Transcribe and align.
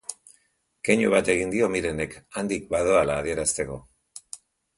Keinu 0.87 1.11
bat 1.13 1.29
egin 1.33 1.53
dio 1.55 1.67
Mirenek, 1.73 2.15
handik 2.41 2.67
badoala 2.73 3.19
adierazteko. 3.25 3.79